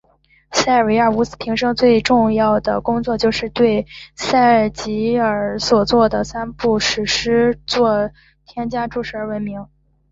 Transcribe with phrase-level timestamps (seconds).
[0.51, 3.85] 塞尔维乌斯平生最为重要的工作就是对
[4.33, 8.09] 维吉尔所着作的三部史诗杰作
[8.47, 9.67] 添加注释而闻名。